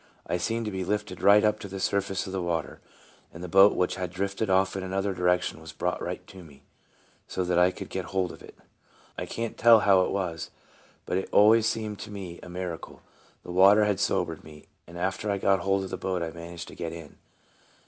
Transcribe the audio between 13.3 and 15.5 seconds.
The water had sobered me, and after I